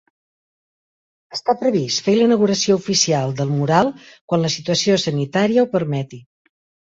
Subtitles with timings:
[1.35, 3.93] Està previst fer la inauguració oficial del mural
[4.33, 6.23] quan la situació sanitària ho permeti.